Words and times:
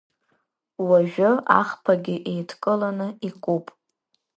Уажәы 0.87 1.29
ахԥагьы 1.59 2.15
еидкыланы 2.31 3.07
икуп. 3.27 3.65